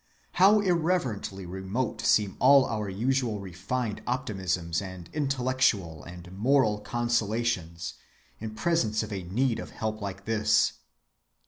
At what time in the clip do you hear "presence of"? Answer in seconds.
8.55-9.13